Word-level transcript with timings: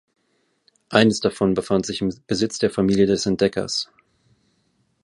Eines 0.89 1.19
davon 1.19 1.53
befand 1.53 1.85
sich 1.85 2.01
im 2.01 2.11
Besitz 2.25 2.57
der 2.57 2.71
Familie 2.71 3.05
des 3.05 3.27
Entdeckers. 3.27 3.91